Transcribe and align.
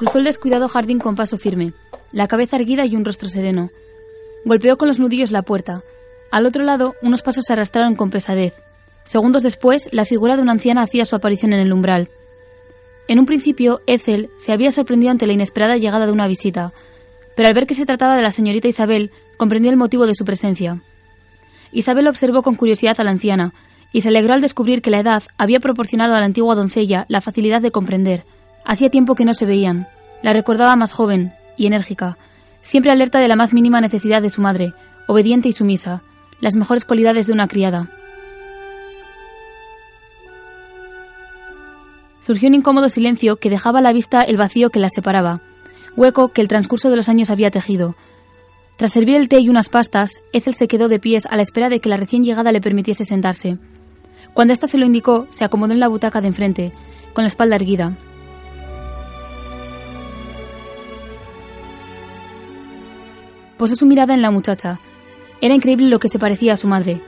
Cruzó 0.00 0.16
el 0.16 0.24
descuidado 0.24 0.66
jardín 0.66 0.98
con 0.98 1.14
paso 1.14 1.36
firme, 1.36 1.74
la 2.10 2.26
cabeza 2.26 2.56
erguida 2.56 2.86
y 2.86 2.96
un 2.96 3.04
rostro 3.04 3.28
sereno. 3.28 3.68
Golpeó 4.46 4.78
con 4.78 4.88
los 4.88 4.98
nudillos 4.98 5.30
la 5.30 5.42
puerta. 5.42 5.82
Al 6.30 6.46
otro 6.46 6.64
lado, 6.64 6.94
unos 7.02 7.20
pasos 7.20 7.44
se 7.46 7.52
arrastraron 7.52 7.96
con 7.96 8.08
pesadez. 8.08 8.54
Segundos 9.04 9.42
después, 9.42 9.90
la 9.92 10.06
figura 10.06 10.36
de 10.36 10.42
una 10.42 10.52
anciana 10.52 10.80
hacía 10.80 11.04
su 11.04 11.16
aparición 11.16 11.52
en 11.52 11.60
el 11.60 11.70
umbral. 11.70 12.08
En 13.08 13.18
un 13.18 13.26
principio, 13.26 13.82
Ethel 13.86 14.30
se 14.38 14.54
había 14.54 14.70
sorprendido 14.70 15.10
ante 15.10 15.26
la 15.26 15.34
inesperada 15.34 15.76
llegada 15.76 16.06
de 16.06 16.12
una 16.12 16.28
visita, 16.28 16.72
pero 17.36 17.48
al 17.48 17.54
ver 17.54 17.66
que 17.66 17.74
se 17.74 17.84
trataba 17.84 18.16
de 18.16 18.22
la 18.22 18.30
señorita 18.30 18.68
Isabel, 18.68 19.10
comprendió 19.36 19.70
el 19.70 19.76
motivo 19.76 20.06
de 20.06 20.14
su 20.14 20.24
presencia. 20.24 20.82
Isabel 21.72 22.08
observó 22.08 22.40
con 22.40 22.54
curiosidad 22.54 22.98
a 23.00 23.04
la 23.04 23.10
anciana, 23.10 23.52
y 23.92 24.00
se 24.00 24.08
alegró 24.08 24.32
al 24.32 24.40
descubrir 24.40 24.80
que 24.80 24.88
la 24.88 25.00
edad 25.00 25.24
había 25.36 25.60
proporcionado 25.60 26.14
a 26.14 26.20
la 26.20 26.24
antigua 26.24 26.54
doncella 26.54 27.04
la 27.08 27.20
facilidad 27.20 27.60
de 27.60 27.70
comprender. 27.70 28.24
Hacía 28.70 28.88
tiempo 28.88 29.16
que 29.16 29.24
no 29.24 29.34
se 29.34 29.46
veían. 29.46 29.88
La 30.22 30.32
recordaba 30.32 30.76
más 30.76 30.92
joven 30.92 31.32
y 31.56 31.66
enérgica, 31.66 32.16
siempre 32.62 32.92
alerta 32.92 33.18
de 33.18 33.26
la 33.26 33.34
más 33.34 33.52
mínima 33.52 33.80
necesidad 33.80 34.22
de 34.22 34.30
su 34.30 34.40
madre, 34.40 34.74
obediente 35.08 35.48
y 35.48 35.52
sumisa, 35.52 36.04
las 36.40 36.54
mejores 36.54 36.84
cualidades 36.84 37.26
de 37.26 37.32
una 37.32 37.48
criada. 37.48 37.90
Surgió 42.20 42.48
un 42.48 42.54
incómodo 42.54 42.88
silencio 42.88 43.38
que 43.38 43.50
dejaba 43.50 43.80
a 43.80 43.82
la 43.82 43.92
vista 43.92 44.22
el 44.22 44.36
vacío 44.36 44.70
que 44.70 44.78
las 44.78 44.92
separaba, 44.94 45.40
hueco 45.96 46.28
que 46.28 46.40
el 46.40 46.46
transcurso 46.46 46.90
de 46.90 46.96
los 46.96 47.08
años 47.08 47.30
había 47.30 47.50
tejido. 47.50 47.96
Tras 48.76 48.92
servir 48.92 49.16
el 49.16 49.28
té 49.28 49.40
y 49.40 49.48
unas 49.48 49.68
pastas, 49.68 50.22
Ethel 50.32 50.54
se 50.54 50.68
quedó 50.68 50.86
de 50.86 51.00
pies 51.00 51.26
a 51.26 51.34
la 51.34 51.42
espera 51.42 51.70
de 51.70 51.80
que 51.80 51.88
la 51.88 51.96
recién 51.96 52.22
llegada 52.22 52.52
le 52.52 52.60
permitiese 52.60 53.04
sentarse. 53.04 53.58
Cuando 54.32 54.52
ésta 54.52 54.68
se 54.68 54.78
lo 54.78 54.86
indicó, 54.86 55.26
se 55.28 55.44
acomodó 55.44 55.72
en 55.72 55.80
la 55.80 55.88
butaca 55.88 56.20
de 56.20 56.28
enfrente, 56.28 56.72
con 57.14 57.24
la 57.24 57.28
espalda 57.28 57.56
erguida. 57.56 57.98
Posó 63.60 63.76
su 63.76 63.84
mirada 63.84 64.14
en 64.14 64.22
la 64.22 64.30
muchacha. 64.30 64.80
Era 65.42 65.52
increíble 65.52 65.88
lo 65.88 65.98
que 65.98 66.08
se 66.08 66.18
parecía 66.18 66.54
a 66.54 66.56
su 66.56 66.66
madre. 66.66 67.02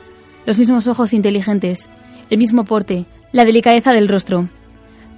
Los 0.45 0.59
mismos 0.59 0.86
ojos 0.86 1.14
inteligentes, 1.14 1.89
el 2.28 2.36
mismo 2.36 2.67
porte, 2.67 3.06
la 3.33 3.47
delicadeza 3.47 3.94
del 3.94 4.06
rostro. 4.06 4.50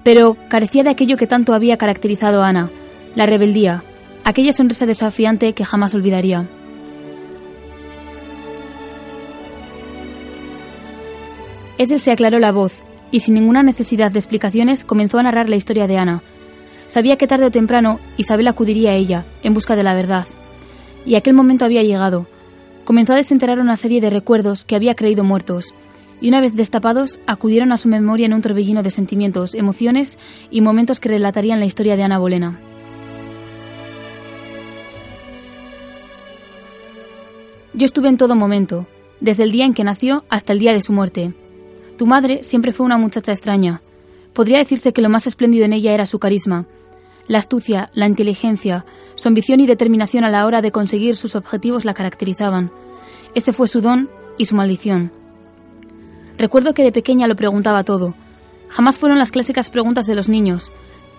Pero 0.04 0.36
carecía 0.48 0.84
de 0.84 0.90
aquello 0.90 1.16
que 1.16 1.26
tanto 1.26 1.52
había 1.52 1.76
caracterizado 1.76 2.40
a 2.44 2.50
Ana, 2.50 2.70
la 3.16 3.26
rebeldía, 3.26 3.82
aquella 4.22 4.52
sonrisa 4.52 4.86
desafiante 4.86 5.54
que 5.54 5.64
jamás 5.64 5.92
olvidaría. 5.96 6.48
Ethel 11.78 11.98
se 11.98 12.12
aclaró 12.12 12.38
la 12.38 12.52
voz 12.52 12.74
y 13.10 13.18
sin 13.18 13.34
ninguna 13.34 13.64
necesidad 13.64 14.12
de 14.12 14.20
explicaciones 14.20 14.84
comenzó 14.84 15.18
a 15.18 15.24
narrar 15.24 15.48
la 15.48 15.56
historia 15.56 15.88
de 15.88 15.98
Ana. 15.98 16.22
Sabía 16.86 17.16
que 17.16 17.26
tarde 17.26 17.46
o 17.46 17.50
temprano 17.50 17.98
Isabel 18.18 18.46
acudiría 18.46 18.90
a 18.90 18.94
ella 18.94 19.24
en 19.42 19.52
busca 19.52 19.74
de 19.74 19.82
la 19.82 19.94
verdad. 19.94 20.28
Y 21.06 21.16
aquel 21.16 21.34
momento 21.34 21.64
había 21.64 21.82
llegado. 21.82 22.26
Comenzó 22.84 23.12
a 23.12 23.16
desenterrar 23.16 23.58
una 23.58 23.76
serie 23.76 24.00
de 24.00 24.10
recuerdos 24.10 24.64
que 24.64 24.76
había 24.76 24.94
creído 24.94 25.24
muertos, 25.24 25.74
y 26.20 26.28
una 26.28 26.40
vez 26.40 26.54
destapados 26.54 27.20
acudieron 27.26 27.72
a 27.72 27.76
su 27.76 27.88
memoria 27.88 28.26
en 28.26 28.34
un 28.34 28.42
torbellino 28.42 28.82
de 28.82 28.90
sentimientos, 28.90 29.54
emociones 29.54 30.18
y 30.50 30.60
momentos 30.60 31.00
que 31.00 31.08
relatarían 31.08 31.60
la 31.60 31.66
historia 31.66 31.96
de 31.96 32.02
Ana 32.02 32.18
Bolena. 32.18 32.60
Yo 37.74 37.84
estuve 37.84 38.08
en 38.08 38.16
todo 38.16 38.36
momento, 38.36 38.86
desde 39.20 39.42
el 39.42 39.50
día 39.50 39.64
en 39.64 39.74
que 39.74 39.82
nació 39.82 40.24
hasta 40.28 40.52
el 40.52 40.60
día 40.60 40.72
de 40.72 40.80
su 40.80 40.92
muerte. 40.92 41.34
Tu 41.98 42.06
madre 42.06 42.42
siempre 42.42 42.72
fue 42.72 42.86
una 42.86 42.98
muchacha 42.98 43.32
extraña. 43.32 43.82
Podría 44.32 44.58
decirse 44.58 44.92
que 44.92 45.02
lo 45.02 45.08
más 45.08 45.26
espléndido 45.26 45.64
en 45.64 45.72
ella 45.72 45.92
era 45.92 46.06
su 46.06 46.18
carisma, 46.18 46.66
la 47.26 47.38
astucia, 47.38 47.90
la 47.94 48.06
inteligencia, 48.06 48.84
su 49.14 49.28
ambición 49.28 49.60
y 49.60 49.66
determinación 49.66 50.24
a 50.24 50.30
la 50.30 50.46
hora 50.46 50.62
de 50.62 50.72
conseguir 50.72 51.16
sus 51.16 51.34
objetivos 51.34 51.84
la 51.84 51.94
caracterizaban. 51.94 52.70
Ese 53.34 53.52
fue 53.52 53.68
su 53.68 53.80
don 53.80 54.10
y 54.38 54.46
su 54.46 54.54
maldición. 54.54 55.12
Recuerdo 56.36 56.74
que 56.74 56.82
de 56.82 56.92
pequeña 56.92 57.26
lo 57.26 57.36
preguntaba 57.36 57.84
todo. 57.84 58.14
Jamás 58.68 58.98
fueron 58.98 59.18
las 59.18 59.30
clásicas 59.30 59.70
preguntas 59.70 60.06
de 60.06 60.14
los 60.14 60.28
niños. 60.28 60.72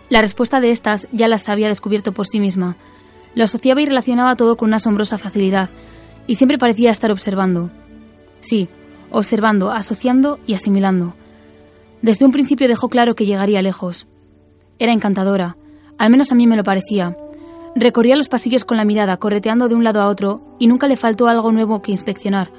La 0.09 0.21
respuesta 0.21 0.59
de 0.59 0.71
estas 0.71 1.07
ya 1.11 1.27
las 1.27 1.47
había 1.49 1.67
descubierto 1.67 2.11
por 2.11 2.27
sí 2.27 2.39
misma. 2.39 2.75
Lo 3.33 3.43
asociaba 3.43 3.81
y 3.81 3.85
relacionaba 3.85 4.35
todo 4.35 4.57
con 4.57 4.69
una 4.69 4.77
asombrosa 4.77 5.17
facilidad, 5.17 5.69
y 6.27 6.35
siempre 6.35 6.57
parecía 6.57 6.91
estar 6.91 7.11
observando. 7.11 7.71
Sí, 8.41 8.69
observando, 9.11 9.71
asociando 9.71 10.39
y 10.45 10.53
asimilando. 10.53 11.15
Desde 12.01 12.25
un 12.25 12.31
principio 12.31 12.67
dejó 12.67 12.89
claro 12.89 13.15
que 13.15 13.25
llegaría 13.25 13.61
lejos. 13.61 14.07
Era 14.77 14.93
encantadora, 14.93 15.57
al 15.97 16.09
menos 16.09 16.31
a 16.31 16.35
mí 16.35 16.45
me 16.45 16.57
lo 16.57 16.63
parecía. 16.63 17.17
Recorría 17.77 18.15
los 18.15 18.29
pasillos 18.29 18.63
con 18.63 18.77
la 18.77 18.85
mirada, 18.85 19.17
correteando 19.17 19.67
de 19.67 19.75
un 19.75 19.83
lado 19.83 20.01
a 20.01 20.07
otro, 20.07 20.41
y 20.59 20.67
nunca 20.67 20.87
le 20.87 20.95
faltó 20.95 21.27
algo 21.27 21.51
nuevo 21.51 21.81
que 21.81 21.91
inspeccionar. 21.91 22.49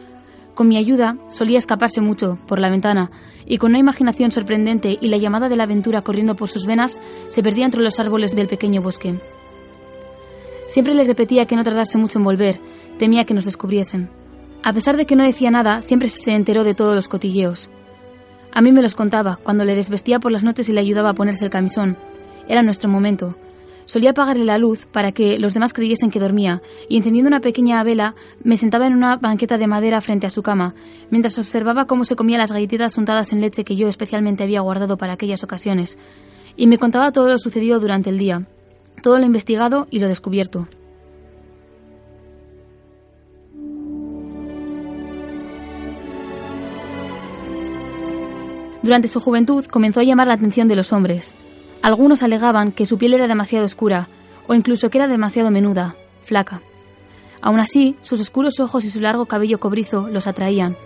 Con 0.55 0.69
mi 0.69 0.77
ayuda 0.77 1.17
solía 1.31 1.57
escaparse 1.57 2.03
mucho, 2.03 2.39
por 2.47 2.61
la 2.61 2.69
ventana, 2.69 3.11
y 3.47 3.57
con 3.57 3.71
una 3.71 3.79
imaginación 3.79 4.31
sorprendente 4.31 4.99
y 5.01 5.09
la 5.09 5.17
llamada 5.17 5.49
de 5.49 5.57
la 5.57 5.63
aventura 5.63 6.03
corriendo 6.03 6.37
por 6.37 6.51
sus 6.51 6.67
venas, 6.67 7.01
se 7.29 7.43
perdía 7.43 7.65
entre 7.65 7.81
los 7.81 7.99
árboles 7.99 8.37
del 8.37 8.47
pequeño 8.47 8.83
bosque. 8.83 9.19
Siempre 10.67 10.95
le 10.95 11.05
repetía 11.05 11.47
que 11.47 11.57
no 11.57 11.65
tardase 11.65 11.97
mucho 11.97 12.19
en 12.19 12.25
volver, 12.25 12.61
temía 12.99 13.25
que 13.25 13.33
nos 13.33 13.47
descubriesen. 13.47 14.11
A 14.63 14.75
pesar 14.75 14.99
de 14.99 15.07
que 15.07 15.17
no 15.17 15.25
decía 15.25 15.51
nada, 15.51 15.81
siempre 15.81 16.09
se 16.09 16.33
enteró 16.33 16.63
de 16.63 16.75
todos 16.75 16.95
los 16.95 17.09
cotilleos. 17.09 17.71
A 18.53 18.61
mí 18.61 18.71
me 18.71 18.83
los 18.83 18.95
contaba, 18.95 19.37
cuando 19.43 19.65
le 19.65 19.75
desvestía 19.75 20.21
por 20.21 20.33
las 20.33 20.43
noches 20.43 20.69
y 20.69 20.75
le 20.75 20.81
ayudaba 20.81 21.11
a 21.11 21.15
ponerse 21.15 21.47
el 21.47 21.51
camisón. 21.51 21.97
Era 22.49 22.63
nuestro 22.63 22.91
momento. 22.91 23.35
Solía 23.87 24.11
apagarle 24.11 24.45
la 24.45 24.59
luz 24.59 24.85
para 24.87 25.13
que 25.13 25.39
los 25.39 25.55
demás 25.55 25.73
creyesen 25.73 26.11
que 26.11 26.19
dormía, 26.19 26.61
y 26.89 26.97
encendiendo 26.97 27.29
una 27.29 27.41
pequeña 27.41 27.83
vela, 27.85 28.17
me 28.43 28.57
sentaba 28.57 28.89
en 28.89 28.95
una 28.95 29.17
banqueta 29.17 29.59
de 29.59 29.69
madera 29.69 30.01
frente 30.01 30.27
a 30.27 30.31
su 30.31 30.43
cama, 30.43 30.75
mientras 31.11 31.39
observaba 31.39 31.87
cómo 31.87 32.05
se 32.05 32.17
comía 32.17 32.37
las 32.37 32.51
galletitas 32.51 32.99
untadas 32.99 33.33
en 33.33 33.41
leche 33.41 33.65
que 33.65 33.77
yo 33.77 33.87
especialmente 33.87 34.43
había 34.43 34.61
guardado 34.61 34.97
para 34.97 35.13
aquellas 35.13 35.45
ocasiones, 35.45 35.99
y 36.57 36.67
me 36.67 36.79
contaba 36.79 37.13
todo 37.13 37.29
lo 37.29 37.39
sucedido 37.39 37.79
durante 37.79 38.11
el 38.11 38.19
día, 38.19 38.47
todo 39.03 39.21
lo 39.21 39.25
investigado 39.25 39.87
y 39.89 40.01
lo 40.01 40.09
descubierto. 40.09 40.67
Durante 48.83 49.09
su 49.09 49.21
juventud 49.21 49.65
comenzó 49.67 50.01
a 50.01 50.05
llamar 50.05 50.27
la 50.27 50.35
atención 50.35 50.67
de 50.67 50.77
los 50.77 50.93
hombres. 50.93 51.35
Algunos 51.87 52.25
alegaban 52.25 52.73
que 52.73 52.85
su 52.85 52.99
piel 52.99 53.15
era 53.15 53.29
demasiado 53.29 53.65
oscura, 53.65 54.09
o 54.49 54.55
incluso 54.55 54.91
que 54.91 54.99
era 54.99 55.07
demasiado 55.07 55.53
menuda, 55.53 55.95
flaca. 56.25 56.61
Aún 57.41 57.61
así, 57.61 57.95
sus 58.03 58.19
oscuros 58.19 58.59
ojos 58.59 58.85
y 58.85 58.91
su 58.91 59.01
largo 59.01 59.27
cabello 59.27 59.61
cobrizo 59.61 60.09
los 60.09 60.27
atraían, 60.27 60.77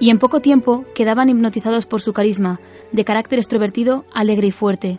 y 0.00 0.10
en 0.10 0.18
poco 0.18 0.40
tiempo 0.40 0.84
quedaban 0.96 1.28
hipnotizados 1.28 1.86
por 1.86 2.00
su 2.00 2.12
carisma, 2.12 2.58
de 2.90 3.04
carácter 3.04 3.38
extrovertido, 3.38 4.04
alegre 4.12 4.48
y 4.48 4.50
fuerte. 4.50 4.98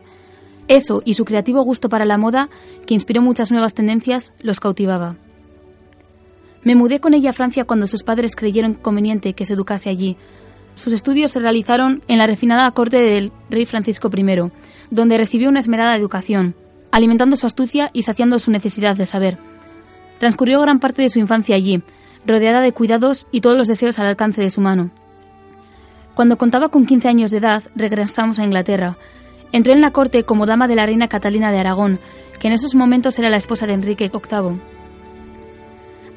Eso 0.69 1.01
y 1.03 1.15
su 1.15 1.25
creativo 1.25 1.61
gusto 1.63 1.89
para 1.89 2.05
la 2.05 2.17
moda, 2.17 2.47
que 2.87 2.93
inspiró 2.93 3.21
muchas 3.21 3.51
nuevas 3.51 3.73
tendencias, 3.73 4.31
los 4.39 4.61
cautivaba. 4.61 5.17
Me 6.63 6.75
mudé 6.75 7.01
con 7.01 7.13
ella 7.13 7.31
a 7.31 7.33
Francia 7.33 7.65
cuando 7.65 7.87
sus 7.87 8.03
padres 8.03 8.37
creyeron 8.37 8.75
conveniente 8.75 9.33
que 9.33 9.43
se 9.43 9.55
educase 9.55 9.89
allí, 9.89 10.15
sus 10.75 10.93
estudios 10.93 11.31
se 11.31 11.39
realizaron 11.39 12.03
en 12.07 12.17
la 12.17 12.27
refinada 12.27 12.69
corte 12.71 12.97
del 12.97 13.31
rey 13.49 13.65
Francisco 13.65 14.09
I, 14.15 14.51
donde 14.89 15.17
recibió 15.17 15.49
una 15.49 15.59
esmerada 15.59 15.95
educación, 15.95 16.55
alimentando 16.91 17.35
su 17.35 17.47
astucia 17.47 17.89
y 17.93 18.03
saciando 18.03 18.39
su 18.39 18.51
necesidad 18.51 18.95
de 18.95 19.05
saber. 19.05 19.37
Transcurrió 20.19 20.61
gran 20.61 20.79
parte 20.79 21.01
de 21.01 21.09
su 21.09 21.19
infancia 21.19 21.55
allí, 21.55 21.83
rodeada 22.25 22.61
de 22.61 22.71
cuidados 22.71 23.27
y 23.31 23.41
todos 23.41 23.57
los 23.57 23.67
deseos 23.67 23.99
al 23.99 24.07
alcance 24.07 24.41
de 24.41 24.49
su 24.49 24.61
mano. 24.61 24.91
Cuando 26.15 26.37
contaba 26.37 26.69
con 26.69 26.85
15 26.85 27.07
años 27.07 27.31
de 27.31 27.37
edad, 27.37 27.63
regresamos 27.75 28.39
a 28.39 28.43
Inglaterra. 28.43 28.97
Entró 29.51 29.73
en 29.73 29.81
la 29.81 29.91
corte 29.91 30.23
como 30.23 30.45
dama 30.45 30.67
de 30.67 30.75
la 30.75 30.85
reina 30.85 31.07
Catalina 31.07 31.51
de 31.51 31.59
Aragón, 31.59 31.99
que 32.39 32.47
en 32.47 32.53
esos 32.53 32.75
momentos 32.75 33.17
era 33.17 33.29
la 33.29 33.37
esposa 33.37 33.65
de 33.65 33.73
Enrique 33.73 34.11
VIII. 34.11 34.59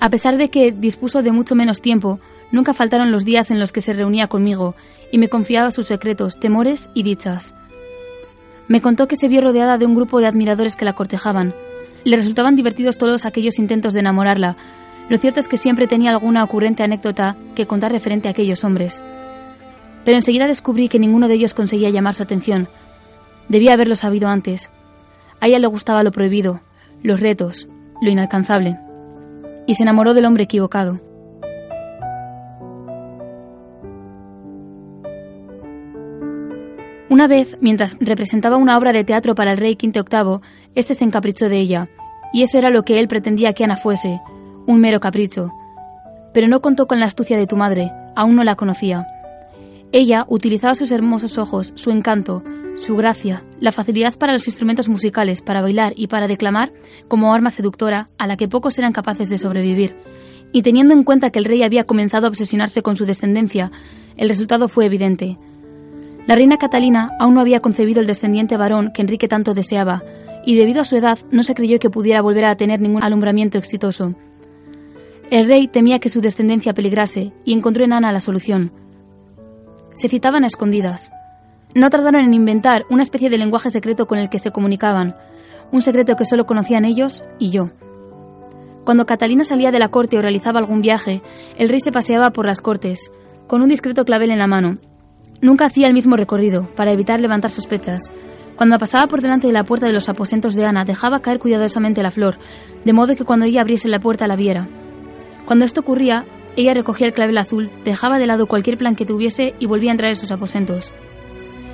A 0.01 0.11
pesar 0.11 0.37
de 0.37 0.51
que 0.51 0.73
dispuso 0.73 1.23
de 1.23 1.33
mucho 1.33 1.55
menos 1.55 1.81
tiempo, 1.81 2.21
Nunca 2.53 2.75
faltaron 2.75 3.13
los 3.13 3.25
días 3.25 3.51
en 3.51 3.59
los 3.59 3.73
que 3.73 3.81
se 3.81 3.93
reunía 3.93 4.29
conmigo 4.29 4.75
y 5.11 5.19
me 5.19 5.29
confiaba 5.29 5.71
sus 5.71 5.87
secretos, 5.87 6.39
temores 6.39 6.91
y 6.95 7.03
dichas. 7.03 7.55
Me 8.69 8.81
contó 8.81 9.07
que 9.07 9.17
se 9.17 9.29
vio 9.29 9.41
rodeada 9.41 9.79
de 9.79 9.87
un 9.87 9.95
grupo 9.95 10.21
de 10.21 10.27
admiradores 10.27 10.77
que 10.77 10.85
la 10.85 10.95
cortejaban. 10.95 11.55
Le 12.05 12.17
resultaban 12.17 12.57
divertidos 12.57 12.99
todos 12.99 13.25
aquellos 13.25 13.59
intentos 13.59 13.93
de 13.93 14.01
enamorarla. 14.01 14.57
Lo 15.09 15.19
cierto 15.19 15.39
es 15.39 15.49
que 15.49 15.57
siempre 15.57 15.87
tenía 15.87 16.11
alguna 16.11 16.43
ocurrente 16.43 16.83
anécdota 16.83 17.37
que 17.55 17.67
contar 17.67 17.93
referente 17.93 18.29
a 18.29 18.33
aquellos 18.33 18.65
hombres. 18.65 19.03
Pero 20.05 20.17
enseguida 20.17 20.47
descubrí 20.47 20.89
que 20.89 20.99
ninguno 20.99 21.29
de 21.29 21.35
ellos 21.35 21.55
conseguía 21.55 21.91
llamar 21.91 22.15
su 22.15 22.23
atención. 22.23 22.69
Debía 23.49 23.73
haberlo 23.73 23.95
sabido 23.95 24.29
antes. 24.29 24.71
A 25.41 25.47
ella 25.47 25.59
le 25.59 25.67
gustaba 25.67 26.03
lo 26.03 26.11
prohibido, 26.11 26.61
los 27.03 27.21
retos, 27.21 27.69
lo 28.01 28.11
inalcanzable. 28.11 28.79
Y 29.67 29.75
se 29.75 29.83
enamoró 29.83 30.15
del 30.15 30.25
hombre 30.25 30.45
equivocado. 30.45 31.01
Una 37.09 37.29
vez, 37.29 37.57
mientras 37.61 37.97
representaba 38.01 38.57
una 38.57 38.77
obra 38.77 38.93
de 38.93 39.05
teatro 39.05 39.35
para 39.35 39.53
el 39.53 39.59
rey 39.59 39.77
Quinto 39.77 40.05
VIII, 40.11 40.41
este 40.75 40.95
se 40.95 41.05
encaprichó 41.05 41.49
de 41.49 41.61
ella, 41.61 41.89
y 42.33 42.43
eso 42.43 42.59
era 42.59 42.71
lo 42.71 42.83
que 42.83 42.99
él 42.99 43.07
pretendía 43.07 43.53
que 43.53 43.63
Ana 43.63 43.77
fuese, 43.77 44.21
un 44.67 44.81
mero 44.81 44.99
capricho. 44.99 45.53
Pero 46.35 46.49
no 46.49 46.61
contó 46.61 46.87
con 46.87 46.99
la 46.99 47.07
astucia 47.07 47.37
de 47.37 47.47
tu 47.47 47.57
madre, 47.57 47.93
aún 48.17 48.35
no 48.35 48.43
la 48.43 48.57
conocía. 48.57 49.07
Ella 49.93 50.27
utilizaba 50.29 50.75
sus 50.75 50.91
hermosos 50.91 51.39
ojos, 51.39 51.73
su 51.77 51.93
encanto, 51.93 52.43
su 52.77 52.97
gracia, 52.97 53.45
la 53.61 53.71
facilidad 53.71 54.15
para 54.17 54.33
los 54.33 54.47
instrumentos 54.47 54.89
musicales, 54.89 55.43
para 55.43 55.63
bailar 55.63 55.93
y 55.97 56.09
para 56.09 56.27
declamar 56.27 56.73
como 57.07 57.33
arma 57.33 57.51
seductora 57.51 58.11
a 58.19 58.27
la 58.27 58.37
que 58.37 58.49
pocos 58.49 58.79
eran 58.79 58.93
capaces 58.93 59.29
de 59.29 59.39
sobrevivir. 59.39 59.97
Y 60.53 60.63
teniendo 60.63 60.93
en 60.93 61.05
cuenta 61.05 61.31
que 61.31 61.39
el 61.39 61.45
rey 61.45 61.63
había 61.63 61.85
comenzado 61.85 62.27
a 62.27 62.31
obsesionarse 62.31 62.83
con 62.83 62.97
su 62.97 63.07
descendencia, 63.07 63.71
el 64.17 64.29
resultado 64.29 64.69
fue 64.69 64.87
evidente. 64.87 65.39
La 66.27 66.35
reina 66.35 66.57
Catalina 66.57 67.13
aún 67.21 67.35
no 67.35 67.41
había 67.41 67.61
concebido 67.61 68.01
el 68.01 68.07
descendiente 68.07 68.57
varón 68.57 68.91
que 68.93 69.03
Enrique 69.03 69.29
tanto 69.29 69.55
deseaba, 69.55 70.03
y 70.45 70.57
debido 70.57 70.81
a 70.81 70.85
su 70.85 70.97
edad 70.97 71.19
no 71.31 71.43
se 71.43 71.55
creyó 71.55 71.79
que 71.79 71.91
pudiera 71.91 72.21
volver 72.21 72.45
a 72.47 72.57
tener 72.57 72.81
ningún 72.81 73.03
alumbramiento 73.03 73.59
exitoso. 73.59 74.15
El 75.31 75.47
rey 75.47 75.69
temía 75.69 75.99
que 75.99 76.09
su 76.09 76.21
descendencia 76.21 76.75
peligrase 76.75 77.33
y 77.45 77.53
encontró 77.53 77.85
en 77.85 77.93
Ana 77.93 78.13
la 78.13 78.21
solución. 78.21 78.73
Se 79.93 80.09
citaban 80.09 80.45
a 80.45 80.47
escondidas. 80.49 81.11
No 81.75 81.91
tardaron 81.91 82.23
en 82.23 82.35
inventar 82.35 82.85
una 82.91 83.03
especie 83.03 83.31
de 83.31 83.39
lenguaje 83.39 83.71
secreto 83.71 84.07
con 84.07 84.19
el 84.19 84.29
que 84.29 84.39
se 84.39 84.51
comunicaban, 84.51 85.17
un 85.73 85.83
secreto 85.83 86.17
que 86.17 86.25
solo 86.25 86.47
conocían 86.47 86.85
ellos 86.85 87.25
y 87.39 87.51
yo. 87.51 87.71
Cuando 88.85 89.07
Catalina 89.07 89.43
salía 89.43 89.73
de 89.73 89.81
la 89.81 89.89
corte 89.89 90.17
o 90.17 90.23
realizaba 90.23 90.61
algún 90.61 90.81
viaje, 90.81 91.23
el 91.57 91.69
rey 91.69 91.81
se 91.81 91.93
paseaba 91.93 92.31
por 92.31 92.47
las 92.47 92.61
cortes, 92.61 93.11
con 93.49 93.63
un 93.63 93.69
discreto 93.69 94.05
clavel 94.05 94.31
en 94.31 94.39
la 94.39 94.47
mano. 94.47 94.79
Nunca 95.41 95.67
hacía 95.67 95.87
el 95.87 95.95
mismo 95.95 96.17
recorrido, 96.17 96.69
para 96.75 96.93
evitar 96.93 97.21
levantar 97.21 97.51
sospechas, 97.51 98.11
cuando 98.57 98.79
pasaba 98.79 99.07
por 99.07 99.21
delante 99.21 99.47
de 99.47 99.53
la 99.53 99.65
puerta 99.65 99.87
de 99.87 99.93
los 99.93 100.09
aposentos 100.09 100.55
de 100.55 100.65
Ana, 100.65 100.87
dejaba 100.87 101.21
caer 101.21 101.39
cuidadosamente 101.39 102.03
la 102.03 102.11
flor, 102.11 102.39
de 102.87 102.93
modo 102.95 103.15
que 103.15 103.25
cuando 103.25 103.45
ella 103.45 103.61
abriese 103.61 103.89
la 103.89 104.01
puerta 104.01 104.27
la 104.27 104.35
viera. 104.35 104.67
Cuando 105.45 105.67
esto 105.67 105.81
ocurría, 105.81 106.25
ella 106.57 106.73
recogía 106.73 107.07
el 107.07 107.13
clavel 107.13 107.37
azul, 107.37 107.71
dejaba 107.85 108.19
de 108.19 108.27
lado 108.27 108.47
cualquier 108.47 108.79
plan 108.79 108.97
que 108.97 109.05
tuviese 109.05 109.55
y 109.59 109.67
volvía 109.67 109.91
a 109.91 109.93
entrar 109.93 110.09
en 110.09 110.17
sus 110.17 110.31
aposentos. 110.31 110.91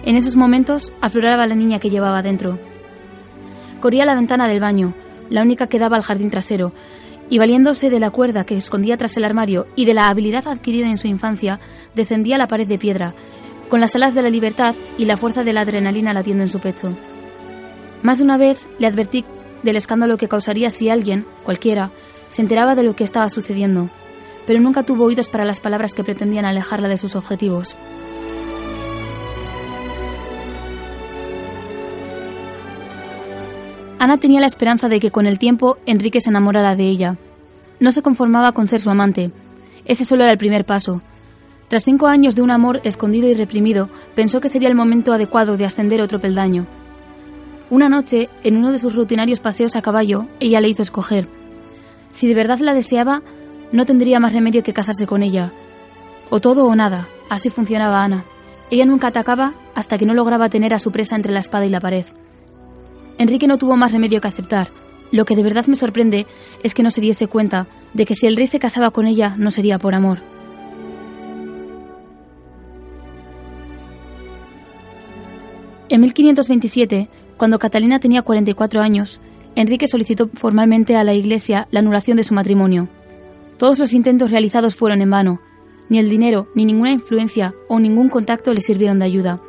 En 0.05 0.17
esos 0.17 0.35
momentos 0.35 0.93
afloraba 1.01 1.47
la 1.47 1.55
niña 1.55 1.79
que 1.79 1.89
llevaba 1.89 2.21
dentro. 2.23 2.59
Corría 3.81 4.03
a 4.03 4.07
la 4.07 4.17
ventana 4.17 4.49
del 4.49 4.59
baño, 4.59 4.93
la 5.31 5.43
única 5.43 5.69
que 5.69 5.79
daba 5.79 5.97
al 5.97 6.03
jardín 6.03 6.31
trasero, 6.31 6.73
y 7.31 7.39
valiéndose 7.39 7.91
de 7.91 8.01
la 8.01 8.11
cuerda 8.11 8.45
que 8.45 8.57
escondía 8.57 8.97
tras 8.97 9.17
el 9.17 9.25
armario 9.25 9.69
y 9.77 9.85
de 9.85 9.95
la 9.95 10.09
habilidad 10.09 10.49
adquirida 10.49 10.89
en 10.89 10.99
su 10.99 11.07
infancia, 11.07 11.61
descendía 11.95 12.39
la 12.39 12.49
pared 12.49 12.67
de 12.67 12.79
piedra, 12.79 13.15
con 13.73 13.81
las 13.81 13.97
alas 13.97 14.13
de 14.13 14.21
la 14.21 14.29
libertad 14.29 14.75
y 14.99 15.07
la 15.07 15.17
fuerza 15.17 15.45
de 15.45 15.55
la 15.55 15.63
adrenalina 15.63 16.13
latiendo 16.13 16.43
en 16.43 16.51
su 16.51 16.61
pecho. 16.61 16.95
Más 18.03 18.19
de 18.19 18.25
una 18.25 18.37
vez 18.37 18.69
le 18.79 18.87
advertí 18.87 19.25
del 19.63 19.77
escándalo 19.77 20.19
que 20.19 20.29
causaría 20.29 20.69
si 20.69 20.91
alguien, 20.91 21.25
cualquiera, 21.43 21.91
se 22.29 22.43
enteraba 22.43 22.75
de 22.75 22.83
lo 22.83 22.95
que 22.95 23.03
estaba 23.03 23.31
sucediendo, 23.31 23.89
pero 24.47 24.61
nunca 24.61 24.83
tuvo 24.83 25.05
oídos 25.05 25.31
para 25.31 25.47
las 25.47 25.61
palabras 25.61 25.95
que 25.95 26.05
pretendían 26.05 26.45
alejarla 26.45 26.87
de 26.89 26.99
sus 26.99 27.17
objetivos. 27.17 27.75
Ana 33.99 34.19
tenía 34.19 34.41
la 34.41 34.49
esperanza 34.49 34.91
de 34.91 35.01
que 35.01 35.11
con 35.11 35.25
el 35.25 35.39
tiempo 35.39 35.79
Enrique 35.87 36.21
se 36.21 36.29
enamorara 36.29 36.77
de 36.77 36.85
ella. 36.85 37.17
No 37.81 37.91
se 37.91 38.03
conformaba 38.03 38.53
con 38.53 38.69
ser 38.69 38.83
su 38.83 38.91
amante. 38.91 39.33
Ese 39.87 40.05
solo 40.05 40.25
era 40.25 40.33
el 40.33 40.39
primer 40.39 40.67
paso, 40.67 41.01
tras 41.73 41.85
cinco 41.85 42.07
años 42.07 42.35
de 42.35 42.43
un 42.43 42.51
amor 42.51 42.83
escondido 42.85 43.31
y 43.31 43.33
reprimido, 43.33 43.89
pensó 44.15 44.43
que 44.43 44.51
sería 44.51 44.69
el 44.69 44.75
momento 44.75 45.11
adecuado 45.11 45.57
de 45.57 45.65
ascender 45.65 46.03
otro 46.03 46.21
peldaño. 46.21 46.67
Una 47.71 47.89
noche, 47.89 48.29
en 48.45 48.59
uno 48.59 48.73
de 48.73 48.79
sus 48.79 48.95
rutinarios 48.95 49.41
paseos 49.41 49.75
a 49.75 49.81
caballo, 49.81 50.27
ella 50.39 50.61
le 50.61 50.69
hizo 50.69 50.83
escoger. 50.83 51.31
Si 52.11 52.29
de 52.29 52.35
verdad 52.35 52.59
la 52.59 52.75
deseaba, 52.75 53.23
no 53.73 53.87
tendría 53.87 54.21
más 54.21 54.35
remedio 54.35 54.63
que 54.63 54.75
casarse 54.75 55.07
con 55.07 55.23
ella. 55.23 55.51
O 56.29 56.41
todo 56.41 56.67
o 56.67 56.77
nada, 56.77 57.09
así 57.31 57.49
funcionaba 57.49 58.05
Ana. 58.05 58.27
Ella 58.71 58.85
nunca 58.85 59.07
atacaba 59.07 59.55
hasta 59.75 59.97
que 59.97 60.05
no 60.05 60.13
lograba 60.13 60.51
tener 60.51 60.75
a 60.75 60.79
su 60.79 60.93
presa 60.93 61.17
entre 61.17 61.33
la 61.33 61.41
espada 61.41 61.65
y 61.65 61.71
la 61.71 61.81
pared. 61.81 62.05
Enrique 63.17 63.47
no 63.47 63.57
tuvo 63.57 63.77
más 63.77 63.93
remedio 63.93 64.21
que 64.21 64.29
aceptar. 64.29 64.69
Lo 65.11 65.25
que 65.25 65.37
de 65.37 65.43
verdad 65.43 65.65
me 65.69 65.77
sorprende 65.77 66.27
es 66.63 66.75
que 66.75 66.83
no 66.83 66.91
se 66.91 67.01
diese 67.01 67.29
cuenta 67.29 67.67
de 67.95 68.05
que 68.05 68.15
si 68.15 68.27
el 68.27 68.37
rey 68.37 68.47
se 68.47 68.59
casaba 68.59 68.91
con 68.91 69.07
ella 69.07 69.37
no 69.39 69.51
sería 69.51 69.79
por 69.79 69.95
amor. 69.95 70.19
En 75.93 76.01
1527, 76.01 77.11
cuando 77.37 77.59
Catalina 77.59 77.99
tenía 77.99 78.23
44 78.23 78.81
años, 78.81 79.21
Enrique 79.55 79.87
solicitó 79.87 80.31
formalmente 80.33 80.97
a 80.97 81.05
la 81.05 81.13
Iglesia 81.13 81.69
la 81.71 81.81
anulación 81.81 82.17
de 82.17 82.25
su 82.25 82.33
matrimonio. 82.33 82.89
Todos 83.59 83.79
los 83.79 83.93
intentos 83.93 84.31
realizados 84.31 84.75
fueron 84.75 85.03
en 85.03 85.11
vano. 85.11 85.43
Ni 85.91 85.99
el 85.99 86.09
dinero, 86.09 86.49
ni 86.55 86.65
ninguna 86.65 86.93
influencia 86.93 87.53
o 87.69 87.79
ningún 87.79 88.09
contacto 88.09 88.55
le 88.55 88.63
sirvieron 88.63 89.01
de 89.01 89.05
ayuda. 89.05 89.43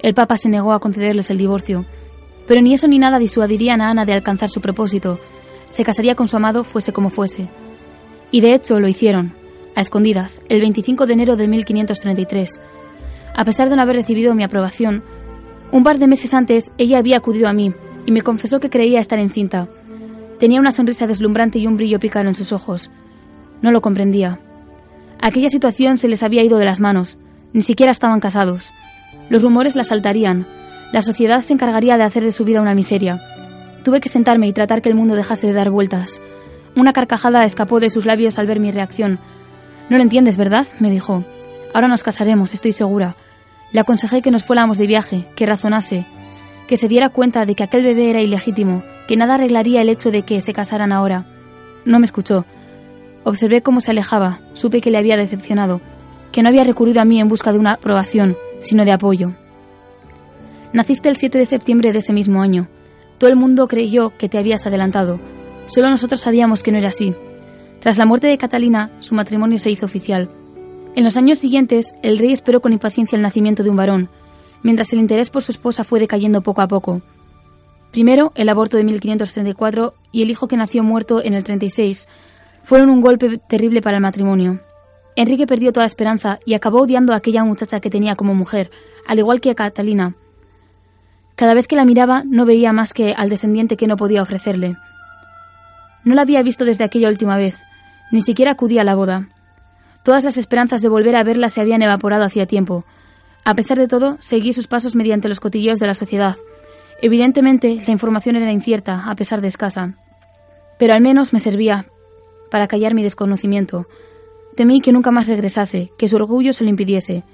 El 0.00 0.14
Papa 0.14 0.36
se 0.36 0.48
negó 0.48 0.72
a 0.72 0.78
concederles 0.78 1.28
el 1.30 1.38
divorcio. 1.38 1.84
Pero 2.46 2.60
ni 2.60 2.72
eso 2.72 2.86
ni 2.86 3.00
nada 3.00 3.18
disuadirían 3.18 3.80
a 3.80 3.90
Ana 3.90 4.04
de 4.04 4.12
alcanzar 4.12 4.48
su 4.48 4.60
propósito. 4.60 5.18
Se 5.70 5.82
casaría 5.82 6.14
con 6.14 6.28
su 6.28 6.36
amado 6.36 6.62
fuese 6.62 6.92
como 6.92 7.10
fuese. 7.10 7.48
Y 8.30 8.42
de 8.42 8.54
hecho 8.54 8.78
lo 8.78 8.86
hicieron, 8.86 9.34
a 9.74 9.80
escondidas, 9.80 10.40
el 10.48 10.60
25 10.60 11.06
de 11.06 11.14
enero 11.14 11.34
de 11.34 11.48
1533. 11.48 12.60
A 13.34 13.44
pesar 13.44 13.70
de 13.70 13.74
no 13.74 13.82
haber 13.82 13.96
recibido 13.96 14.36
mi 14.36 14.44
aprobación, 14.44 15.02
un 15.72 15.84
par 15.84 15.98
de 15.98 16.06
meses 16.06 16.34
antes, 16.34 16.72
ella 16.78 16.98
había 16.98 17.16
acudido 17.16 17.48
a 17.48 17.52
mí 17.52 17.72
y 18.06 18.12
me 18.12 18.22
confesó 18.22 18.60
que 18.60 18.70
creía 18.70 19.00
estar 19.00 19.18
encinta. 19.18 19.68
Tenía 20.38 20.58
una 20.58 20.72
sonrisa 20.72 21.06
deslumbrante 21.06 21.58
y 21.58 21.66
un 21.66 21.76
brillo 21.76 22.00
pícaro 22.00 22.28
en 22.28 22.34
sus 22.34 22.52
ojos. 22.52 22.90
No 23.62 23.70
lo 23.70 23.80
comprendía. 23.80 24.40
Aquella 25.20 25.48
situación 25.48 25.98
se 25.98 26.08
les 26.08 26.22
había 26.22 26.42
ido 26.42 26.58
de 26.58 26.64
las 26.64 26.80
manos. 26.80 27.18
Ni 27.52 27.62
siquiera 27.62 27.92
estaban 27.92 28.20
casados. 28.20 28.72
Los 29.28 29.42
rumores 29.42 29.76
la 29.76 29.84
saltarían. 29.84 30.46
La 30.92 31.02
sociedad 31.02 31.42
se 31.42 31.52
encargaría 31.52 31.96
de 31.98 32.04
hacer 32.04 32.24
de 32.24 32.32
su 32.32 32.44
vida 32.44 32.62
una 32.62 32.74
miseria. 32.74 33.20
Tuve 33.84 34.00
que 34.00 34.08
sentarme 34.08 34.48
y 34.48 34.52
tratar 34.52 34.82
que 34.82 34.88
el 34.88 34.94
mundo 34.94 35.14
dejase 35.14 35.46
de 35.46 35.52
dar 35.52 35.70
vueltas. 35.70 36.20
Una 36.74 36.92
carcajada 36.92 37.44
escapó 37.44 37.80
de 37.80 37.90
sus 37.90 38.06
labios 38.06 38.38
al 38.38 38.46
ver 38.46 38.60
mi 38.60 38.70
reacción. 38.70 39.18
No 39.88 39.98
lo 39.98 40.02
entiendes, 40.02 40.36
¿verdad? 40.36 40.66
me 40.78 40.90
dijo. 40.90 41.24
Ahora 41.74 41.88
nos 41.88 42.02
casaremos, 42.02 42.54
estoy 42.54 42.72
segura. 42.72 43.14
Le 43.72 43.80
aconsejé 43.80 44.22
que 44.22 44.30
nos 44.30 44.44
fuéramos 44.44 44.78
de 44.78 44.86
viaje, 44.86 45.26
que 45.36 45.46
razonase, 45.46 46.06
que 46.66 46.76
se 46.76 46.88
diera 46.88 47.08
cuenta 47.08 47.46
de 47.46 47.54
que 47.54 47.62
aquel 47.62 47.82
bebé 47.82 48.10
era 48.10 48.20
ilegítimo, 48.20 48.82
que 49.08 49.16
nada 49.16 49.34
arreglaría 49.34 49.82
el 49.82 49.88
hecho 49.88 50.10
de 50.10 50.22
que 50.22 50.40
se 50.40 50.52
casaran 50.52 50.92
ahora. 50.92 51.26
No 51.84 51.98
me 51.98 52.04
escuchó. 52.04 52.44
Observé 53.24 53.62
cómo 53.62 53.80
se 53.80 53.90
alejaba, 53.90 54.40
supe 54.54 54.80
que 54.80 54.90
le 54.90 54.98
había 54.98 55.16
decepcionado, 55.16 55.80
que 56.32 56.42
no 56.42 56.48
había 56.48 56.64
recurrido 56.64 57.00
a 57.00 57.04
mí 57.04 57.20
en 57.20 57.28
busca 57.28 57.52
de 57.52 57.58
una 57.58 57.72
aprobación, 57.72 58.36
sino 58.60 58.84
de 58.84 58.92
apoyo. 58.92 59.32
Naciste 60.72 61.08
el 61.08 61.16
7 61.16 61.38
de 61.38 61.44
septiembre 61.44 61.92
de 61.92 61.98
ese 61.98 62.12
mismo 62.12 62.42
año. 62.42 62.68
Todo 63.18 63.28
el 63.28 63.36
mundo 63.36 63.66
creyó 63.66 64.16
que 64.16 64.28
te 64.28 64.38
habías 64.38 64.66
adelantado. 64.66 65.18
Solo 65.66 65.90
nosotros 65.90 66.20
sabíamos 66.20 66.62
que 66.62 66.72
no 66.72 66.78
era 66.78 66.88
así. 66.88 67.14
Tras 67.80 67.98
la 67.98 68.06
muerte 68.06 68.28
de 68.28 68.38
Catalina, 68.38 68.90
su 69.00 69.14
matrimonio 69.14 69.58
se 69.58 69.70
hizo 69.70 69.86
oficial. 69.86 70.30
En 70.96 71.04
los 71.04 71.16
años 71.16 71.38
siguientes, 71.38 71.92
el 72.02 72.18
rey 72.18 72.32
esperó 72.32 72.60
con 72.60 72.72
impaciencia 72.72 73.16
el 73.16 73.22
nacimiento 73.22 73.62
de 73.62 73.70
un 73.70 73.76
varón, 73.76 74.08
mientras 74.62 74.92
el 74.92 74.98
interés 74.98 75.30
por 75.30 75.42
su 75.42 75.52
esposa 75.52 75.84
fue 75.84 76.00
decayendo 76.00 76.42
poco 76.42 76.62
a 76.62 76.68
poco. 76.68 77.00
Primero, 77.92 78.30
el 78.34 78.48
aborto 78.48 78.76
de 78.76 78.84
1534 78.84 79.94
y 80.12 80.22
el 80.22 80.30
hijo 80.30 80.48
que 80.48 80.56
nació 80.56 80.82
muerto 80.82 81.22
en 81.22 81.34
el 81.34 81.44
36 81.44 82.06
fueron 82.62 82.90
un 82.90 83.00
golpe 83.00 83.38
terrible 83.38 83.80
para 83.80 83.96
el 83.96 84.02
matrimonio. 84.02 84.60
Enrique 85.16 85.46
perdió 85.46 85.72
toda 85.72 85.86
esperanza 85.86 86.38
y 86.44 86.54
acabó 86.54 86.82
odiando 86.82 87.12
a 87.12 87.16
aquella 87.16 87.44
muchacha 87.44 87.80
que 87.80 87.90
tenía 87.90 88.16
como 88.16 88.34
mujer, 88.34 88.70
al 89.06 89.18
igual 89.18 89.40
que 89.40 89.50
a 89.50 89.54
Catalina. 89.54 90.14
Cada 91.34 91.54
vez 91.54 91.66
que 91.66 91.76
la 91.76 91.84
miraba 91.84 92.22
no 92.24 92.44
veía 92.44 92.72
más 92.72 92.92
que 92.92 93.14
al 93.14 93.28
descendiente 93.28 93.76
que 93.76 93.86
no 93.86 93.96
podía 93.96 94.22
ofrecerle. 94.22 94.76
No 96.04 96.14
la 96.14 96.22
había 96.22 96.42
visto 96.42 96.64
desde 96.64 96.84
aquella 96.84 97.08
última 97.08 97.36
vez, 97.36 97.60
ni 98.12 98.20
siquiera 98.20 98.52
acudía 98.52 98.82
a 98.82 98.84
la 98.84 98.94
boda. 98.94 99.28
Todas 100.02 100.24
las 100.24 100.36
esperanzas 100.36 100.80
de 100.80 100.88
volver 100.88 101.16
a 101.16 101.24
verla 101.24 101.48
se 101.48 101.60
habían 101.60 101.82
evaporado 101.82 102.24
hacía 102.24 102.46
tiempo. 102.46 102.84
A 103.44 103.54
pesar 103.54 103.78
de 103.78 103.88
todo, 103.88 104.16
seguí 104.20 104.52
sus 104.52 104.66
pasos 104.66 104.94
mediante 104.94 105.28
los 105.28 105.40
cotilleos 105.40 105.78
de 105.78 105.86
la 105.86 105.94
sociedad. 105.94 106.36
Evidentemente, 107.02 107.82
la 107.86 107.92
información 107.92 108.36
era 108.36 108.52
incierta, 108.52 109.04
a 109.06 109.14
pesar 109.14 109.40
de 109.40 109.48
escasa. 109.48 109.94
Pero 110.78 110.94
al 110.94 111.00
menos 111.00 111.32
me 111.32 111.40
servía 111.40 111.86
para 112.50 112.66
callar 112.66 112.94
mi 112.94 113.02
desconocimiento. 113.02 113.86
Temí 114.56 114.80
que 114.80 114.92
nunca 114.92 115.10
más 115.10 115.28
regresase, 115.28 115.92
que 115.98 116.08
su 116.08 116.16
orgullo 116.16 116.52
se 116.52 116.64
lo 116.64 116.70
impidiese. 116.70 117.24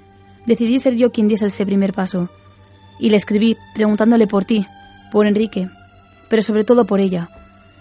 Decidí 0.45 0.79
ser 0.79 0.95
yo 0.95 1.11
quien 1.11 1.27
diese 1.27 1.47
ese 1.47 1.65
primer 1.65 1.93
paso. 1.93 2.29
Y 2.99 3.09
le 3.09 3.17
escribí, 3.17 3.57
preguntándole 3.73 4.27
por 4.27 4.45
ti, 4.45 4.65
por 5.11 5.27
Enrique, 5.27 5.69
pero 6.29 6.41
sobre 6.41 6.63
todo 6.63 6.85
por 6.85 6.99
ella. 6.99 7.29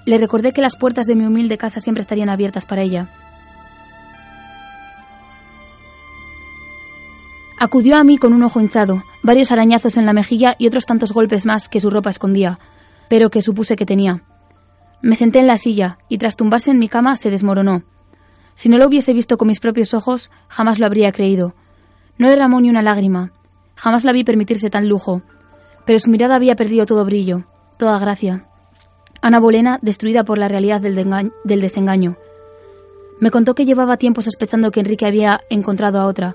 Le 0.05 0.19
recordé 0.19 0.52
que 0.52 0.62
las 0.62 0.76
puertas 0.76 1.07
de 1.07 1.16
mi 1.16 1.25
humilde 1.26 1.59
casa 1.59 1.81
siempre 1.81 2.00
estarían 2.00 2.28
abiertas 2.28 2.64
para 2.64 2.83
ella. 2.83 3.09
Acudió 7.59 7.97
a 7.97 8.05
mí 8.05 8.19
con 8.19 8.35
un 8.35 8.43
ojo 8.43 8.61
hinchado, 8.61 9.03
varios 9.23 9.51
arañazos 9.51 9.97
en 9.97 10.05
la 10.05 10.13
mejilla 10.13 10.57
y 10.59 10.67
otros 10.67 10.85
tantos 10.85 11.13
golpes 11.13 11.47
más 11.47 11.69
que 11.69 11.81
su 11.81 11.89
ropa 11.89 12.11
escondía, 12.11 12.59
pero 13.09 13.31
que 13.31 13.41
supuse 13.41 13.77
que 13.77 13.87
tenía. 13.87 14.23
Me 15.01 15.17
senté 15.17 15.39
en 15.39 15.47
la 15.47 15.57
silla 15.57 15.99
y 16.09 16.19
tras 16.19 16.37
tumbarse 16.37 16.71
en 16.71 16.79
mi 16.79 16.89
cama 16.89 17.17
se 17.17 17.31
desmoronó. 17.31 17.83
Si 18.55 18.69
no 18.69 18.77
lo 18.77 18.87
hubiese 18.87 19.15
visto 19.15 19.39
con 19.39 19.49
mis 19.49 19.61
propios 19.61 19.95
ojos, 19.95 20.31
jamás 20.49 20.79
lo 20.79 20.87
habría 20.87 21.13
creído. 21.13 21.55
No 22.19 22.29
derramó 22.29 22.61
ni 22.61 22.69
una 22.69 22.83
lágrima. 22.83 23.33
Jamás 23.75 24.05
la 24.05 24.13
vi 24.13 24.25
permitirse 24.25 24.71
tan 24.71 24.89
lujo. 24.89 25.23
Pero 25.85 25.99
su 25.99 26.11
mirada 26.11 26.35
había 26.35 26.57
perdido 26.57 26.87
todo 26.87 27.05
brillo, 27.05 27.45
toda 27.79 27.99
gracia. 27.99 28.49
Ana 29.23 29.41
Bolena, 29.41 29.79
destruida 29.83 30.25
por 30.25 30.39
la 30.39 30.49
realidad 30.49 30.81
del, 30.81 30.95
del 31.45 31.61
desengaño. 31.61 32.17
Me 33.19 33.31
contó 33.31 33.55
que 33.55 33.65
llevaba 33.65 33.97
tiempo 33.97 34.23
sospechando 34.23 34.71
que 34.71 34.81
Enrique 34.81 35.07
había 35.07 35.41
encontrado 35.49 36.01
a 36.01 36.07
otra. 36.07 36.35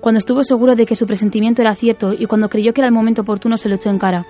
Cuando 0.00 0.18
estuvo 0.18 0.44
seguro 0.44 0.76
de 0.76 0.86
que 0.86 0.94
su 0.94 1.06
presentimiento 1.06 1.62
era 1.62 1.74
cierto 1.74 2.12
y 2.12 2.26
cuando 2.26 2.48
creyó 2.48 2.72
que 2.72 2.80
era 2.80 2.88
el 2.88 2.94
momento 2.94 3.22
oportuno 3.22 3.56
se 3.56 3.68
lo 3.68 3.74
echó 3.74 3.90
en 3.90 3.98
cara. 3.98 4.26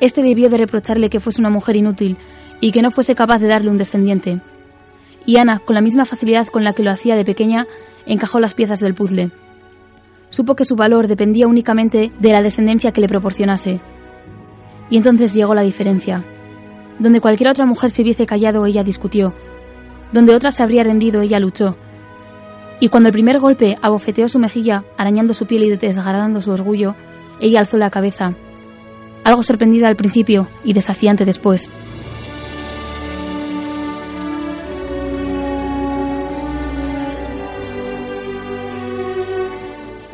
Este 0.00 0.22
debió 0.22 0.50
de 0.50 0.58
reprocharle 0.58 1.10
que 1.10 1.20
fuese 1.20 1.40
una 1.40 1.50
mujer 1.50 1.76
inútil 1.76 2.16
y 2.60 2.70
que 2.70 2.82
no 2.82 2.90
fuese 2.90 3.14
capaz 3.14 3.38
de 3.38 3.48
darle 3.48 3.70
un 3.70 3.78
descendiente. 3.78 4.40
Y 5.24 5.38
Ana, 5.38 5.58
con 5.58 5.74
la 5.74 5.80
misma 5.80 6.04
facilidad 6.04 6.46
con 6.48 6.64
la 6.64 6.72
que 6.72 6.82
lo 6.82 6.90
hacía 6.90 7.16
de 7.16 7.24
pequeña, 7.24 7.66
encajó 8.06 8.40
las 8.40 8.54
piezas 8.54 8.78
del 8.78 8.94
puzzle. 8.94 9.30
Supo 10.30 10.54
que 10.54 10.64
su 10.64 10.76
valor 10.76 11.08
dependía 11.08 11.46
únicamente 11.46 12.10
de 12.18 12.32
la 12.32 12.42
descendencia 12.42 12.92
que 12.92 13.00
le 13.00 13.08
proporcionase. 13.08 13.80
Y 14.90 14.96
entonces 14.98 15.34
llegó 15.34 15.54
la 15.54 15.62
diferencia. 15.62 16.24
Donde 16.98 17.20
cualquier 17.20 17.50
otra 17.50 17.66
mujer 17.66 17.90
se 17.90 18.02
hubiese 18.02 18.26
callado, 18.26 18.66
ella 18.66 18.84
discutió. 18.84 19.32
Donde 20.12 20.34
otra 20.34 20.50
se 20.50 20.62
habría 20.62 20.84
rendido, 20.84 21.22
ella 21.22 21.40
luchó. 21.40 21.76
Y 22.80 22.88
cuando 22.88 23.08
el 23.08 23.12
primer 23.12 23.40
golpe 23.40 23.76
abofeteó 23.82 24.28
su 24.28 24.38
mejilla, 24.38 24.84
arañando 24.96 25.34
su 25.34 25.46
piel 25.46 25.64
y 25.64 25.76
desgarrando 25.76 26.40
su 26.40 26.52
orgullo, 26.52 26.94
ella 27.40 27.60
alzó 27.60 27.76
la 27.76 27.90
cabeza, 27.90 28.34
algo 29.24 29.42
sorprendida 29.42 29.88
al 29.88 29.96
principio 29.96 30.48
y 30.64 30.72
desafiante 30.72 31.24
después. 31.24 31.68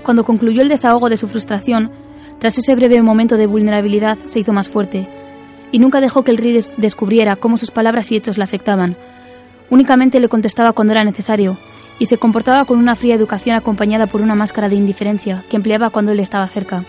Cuando 0.02 0.24
concluyó 0.24 0.60
el 0.60 0.68
desahogo 0.68 1.08
de 1.08 1.16
su 1.16 1.28
frustración, 1.28 1.90
tras 2.38 2.58
ese 2.58 2.74
breve 2.74 3.00
momento 3.00 3.38
de 3.38 3.46
vulnerabilidad 3.46 4.18
se 4.26 4.40
hizo 4.40 4.52
más 4.52 4.68
fuerte, 4.68 5.08
y 5.72 5.78
nunca 5.78 6.00
dejó 6.00 6.24
que 6.24 6.30
el 6.30 6.36
rey 6.36 6.58
descubriera 6.76 7.36
cómo 7.36 7.56
sus 7.56 7.70
palabras 7.70 8.12
y 8.12 8.16
hechos 8.16 8.36
le 8.36 8.44
afectaban. 8.44 8.96
Únicamente 9.70 10.20
le 10.20 10.28
contestaba 10.28 10.72
cuando 10.72 10.92
era 10.92 11.04
necesario, 11.04 11.56
y 11.98 12.06
se 12.06 12.18
comportaba 12.18 12.64
con 12.64 12.78
una 12.78 12.96
fría 12.96 13.14
educación 13.14 13.56
acompañada 13.56 14.06
por 14.06 14.20
una 14.20 14.34
máscara 14.34 14.68
de 14.68 14.76
indiferencia 14.76 15.44
que 15.48 15.56
empleaba 15.56 15.90
cuando 15.90 16.12
él 16.12 16.20
estaba 16.20 16.48
cerca. 16.48 16.84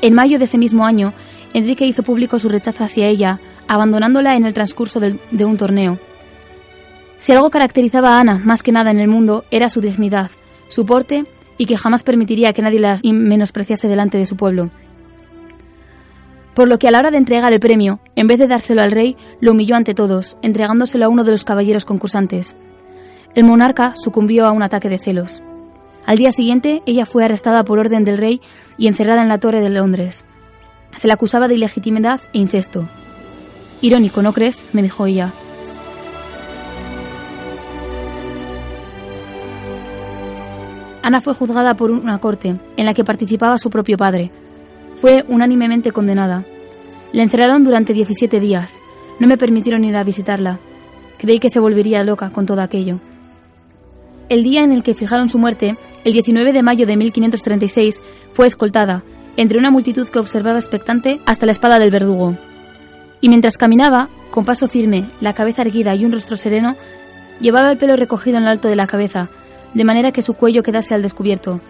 En 0.00 0.14
mayo 0.14 0.38
de 0.38 0.44
ese 0.44 0.58
mismo 0.58 0.84
año, 0.84 1.12
Enrique 1.54 1.86
hizo 1.86 2.02
público 2.02 2.38
su 2.38 2.48
rechazo 2.48 2.84
hacia 2.84 3.06
ella, 3.06 3.40
abandonándola 3.66 4.36
en 4.36 4.44
el 4.44 4.54
transcurso 4.54 5.00
de, 5.00 5.44
un 5.44 5.56
torneo. 5.56 5.98
Si 7.18 7.32
algo 7.32 7.50
caracterizaba 7.50 8.10
a 8.16 8.20
Ana 8.20 8.40
más 8.44 8.62
que 8.62 8.72
nada 8.72 8.90
en 8.90 9.00
el 9.00 9.08
mundo 9.08 9.44
era 9.50 9.68
su 9.68 9.80
dignidad, 9.80 10.30
su 10.68 10.84
porte 10.84 11.24
y 11.58 11.66
que 11.66 11.78
jamás 11.78 12.02
permitiría 12.02 12.52
que 12.52 12.62
nadie 12.62 12.80
la 12.80 12.98
menospreciase 13.02 13.88
delante 13.88 14.18
de 14.18 14.26
su 14.26 14.36
pueblo 14.36 14.70
por 16.56 16.68
lo 16.68 16.78
que 16.78 16.88
a 16.88 16.90
la 16.90 17.00
hora 17.00 17.10
de 17.10 17.18
entregar 17.18 17.52
el 17.52 17.60
premio, 17.60 18.00
en 18.16 18.26
vez 18.26 18.38
de 18.38 18.46
dárselo 18.46 18.80
al 18.80 18.90
rey, 18.90 19.14
lo 19.40 19.52
humilló 19.52 19.76
ante 19.76 19.92
todos, 19.92 20.38
entregándoselo 20.40 21.04
a 21.04 21.08
uno 21.10 21.22
de 21.22 21.32
los 21.32 21.44
caballeros 21.44 21.84
concursantes. 21.84 22.56
El 23.36 23.44
monarca 23.44 23.92
sucumbió 23.94 24.46
a 24.46 24.50
un 24.50 24.62
ataque 24.62 24.88
de 24.88 24.96
celos. 24.96 25.42
Al 26.06 26.16
día 26.16 26.32
siguiente, 26.32 26.82
ella 26.86 27.04
fue 27.04 27.22
arrestada 27.22 27.64
por 27.64 27.78
orden 27.78 28.02
del 28.02 28.16
rey 28.16 28.40
y 28.78 28.86
encerrada 28.86 29.20
en 29.20 29.28
la 29.28 29.36
Torre 29.36 29.60
de 29.60 29.68
Londres. 29.68 30.24
Se 30.96 31.06
la 31.06 31.14
acusaba 31.14 31.46
de 31.46 31.54
ilegitimidad 31.54 32.22
e 32.32 32.38
incesto. 32.38 32.88
Irónico, 33.82 34.22
¿no 34.22 34.32
crees? 34.32 34.64
me 34.72 34.82
dijo 34.82 35.04
ella. 35.04 35.34
Ana 41.02 41.20
fue 41.20 41.34
juzgada 41.34 41.76
por 41.76 41.90
una 41.90 42.18
corte, 42.18 42.56
en 42.78 42.86
la 42.86 42.94
que 42.94 43.04
participaba 43.04 43.58
su 43.58 43.68
propio 43.68 43.98
padre, 43.98 44.30
fue 45.02 45.26
unánimemente 45.28 45.92
condenada. 45.92 46.44
La 47.12 47.22
encerraron 47.22 47.64
durante 47.64 47.92
17 47.92 48.40
días. 48.40 48.80
No 49.20 49.26
me 49.26 49.36
permitieron 49.36 49.84
ir 49.84 49.94
a 49.94 50.04
visitarla. 50.04 50.58
Creí 51.18 51.38
que 51.38 51.50
se 51.50 51.60
volvería 51.60 52.02
loca 52.02 52.30
con 52.30 52.46
todo 52.46 52.62
aquello. 52.62 52.98
El 54.28 54.42
día 54.42 54.64
en 54.64 54.72
el 54.72 54.82
que 54.82 54.94
fijaron 54.94 55.28
su 55.28 55.38
muerte, 55.38 55.76
el 56.04 56.12
19 56.12 56.52
de 56.52 56.62
mayo 56.62 56.84
de 56.84 56.96
1536, 56.96 58.02
fue 58.32 58.46
escoltada, 58.46 59.04
entre 59.36 59.58
una 59.58 59.70
multitud 59.70 60.08
que 60.08 60.18
observaba 60.18 60.58
expectante, 60.58 61.20
hasta 61.26 61.46
la 61.46 61.52
espada 61.52 61.78
del 61.78 61.92
verdugo. 61.92 62.36
Y 63.20 63.28
mientras 63.28 63.56
caminaba, 63.56 64.08
con 64.32 64.44
paso 64.44 64.68
firme, 64.68 65.06
la 65.20 65.32
cabeza 65.32 65.62
erguida 65.62 65.94
y 65.94 66.04
un 66.04 66.12
rostro 66.12 66.36
sereno, 66.36 66.74
llevaba 67.40 67.70
el 67.70 67.78
pelo 67.78 67.94
recogido 67.94 68.38
en 68.38 68.44
lo 68.44 68.50
alto 68.50 68.66
de 68.68 68.76
la 68.76 68.88
cabeza, 68.88 69.28
de 69.74 69.84
manera 69.84 70.10
que 70.10 70.22
su 70.22 70.34
cuello 70.34 70.64
quedase 70.64 70.94
al 70.94 71.02
descubierto. 71.02 71.60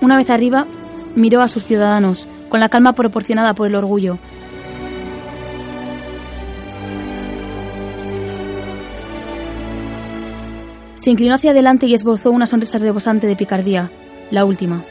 Una 0.00 0.16
vez 0.16 0.28
arriba, 0.30 0.66
miró 1.14 1.40
a 1.40 1.48
sus 1.48 1.64
ciudadanos, 1.64 2.26
con 2.48 2.58
la 2.58 2.68
calma 2.68 2.94
proporcionada 2.94 3.54
por 3.54 3.68
el 3.68 3.76
orgullo. 3.76 4.18
Se 11.02 11.10
inclinó 11.10 11.34
hacia 11.34 11.50
adelante 11.50 11.86
y 11.86 11.94
esbozó 11.94 12.30
una 12.30 12.46
sonrisa 12.46 12.78
rebosante 12.78 13.26
de 13.26 13.34
picardía, 13.34 13.90
la 14.30 14.44
última. 14.44 14.84